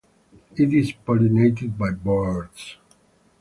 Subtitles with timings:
[0.55, 2.77] It is pollinated by birds.